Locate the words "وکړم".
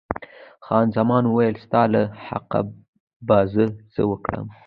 4.11-4.45